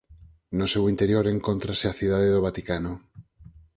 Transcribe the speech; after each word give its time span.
No 0.57 0.65
seu 0.73 0.83
interior 0.93 1.25
encóntrase 1.27 1.85
a 1.87 1.97
Cidade 1.99 2.33
do 2.35 2.43
Vaticano. 2.47 2.93